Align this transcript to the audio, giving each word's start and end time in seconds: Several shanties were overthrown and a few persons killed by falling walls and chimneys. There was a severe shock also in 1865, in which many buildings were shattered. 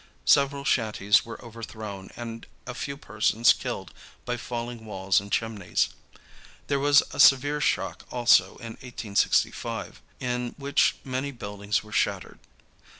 Several 0.25 0.65
shanties 0.65 1.23
were 1.25 1.39
overthrown 1.45 2.09
and 2.15 2.47
a 2.65 2.73
few 2.73 2.97
persons 2.97 3.53
killed 3.53 3.93
by 4.25 4.35
falling 4.35 4.83
walls 4.83 5.19
and 5.19 5.31
chimneys. 5.31 5.89
There 6.65 6.79
was 6.79 7.03
a 7.11 7.19
severe 7.19 7.61
shock 7.61 8.07
also 8.09 8.55
in 8.57 8.77
1865, 8.81 10.01
in 10.19 10.55
which 10.57 10.95
many 11.05 11.29
buildings 11.29 11.83
were 11.83 11.91
shattered. 11.93 12.39